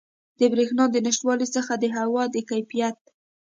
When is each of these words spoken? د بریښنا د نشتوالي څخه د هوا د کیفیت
د 0.39 0.41
بریښنا 0.51 0.85
د 0.91 0.95
نشتوالي 1.05 1.47
څخه 1.55 1.73
د 1.77 1.85
هوا 1.97 2.23
د 2.33 2.35
کیفیت 2.49 2.97